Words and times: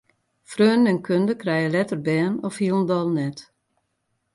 Freonen 0.51 0.89
en 0.91 1.01
kunde 1.07 1.33
krije 1.41 1.69
letter 1.75 1.99
bern 2.07 2.33
of 2.47 2.55
hielendal 2.61 3.07
net. 3.21 3.37